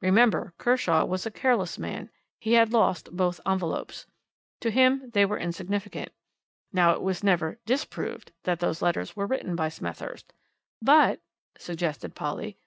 [0.00, 2.08] Remember, Kershaw was a careless man
[2.40, 4.06] he had lost both envelopes.
[4.60, 6.10] To him they were insignificant.
[6.72, 10.32] Now it was never disproved that those letters were written by Smethurst."
[10.80, 11.20] "But"
[11.58, 12.56] suggested Polly.